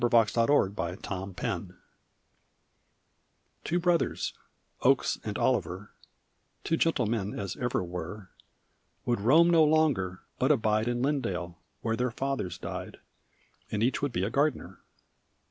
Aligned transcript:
11161 0.03 0.95
TWO 0.95 1.33
GARDENS 1.35 1.41
IN 1.43 1.47
LINNDALE 1.47 1.77
Two 3.63 3.79
brothers, 3.79 4.33
Oakes 4.81 5.19
and 5.23 5.37
Oliver, 5.37 5.93
Two 6.63 6.75
gentle 6.75 7.05
men 7.05 7.37
as 7.37 7.55
ever 7.57 7.83
were, 7.83 8.31
Would 9.05 9.21
roam 9.21 9.51
no 9.51 9.63
longer, 9.63 10.21
but 10.39 10.49
abide 10.51 10.87
In 10.87 11.03
Linndale, 11.03 11.57
where 11.81 11.95
their 11.95 12.09
fathers 12.09 12.57
died, 12.57 12.97
And 13.69 13.83
each 13.83 14.01
would 14.01 14.11
be 14.11 14.23
a 14.23 14.31
gardener. 14.31 14.81